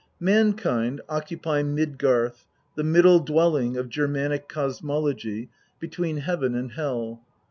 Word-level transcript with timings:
INTRODUCTION. 0.19 0.33
xix 0.33 0.35
Mankind 0.35 1.01
occupy 1.09 1.61
Midgarth, 1.61 2.45
the 2.75 2.83
middle 2.83 3.19
dwelling 3.19 3.77
of 3.77 3.87
Germanic 3.87 4.49
cosmology, 4.49 5.51
between 5.79 6.17
Heaven 6.17 6.55
and 6.55 6.71
Hel. 6.71 7.21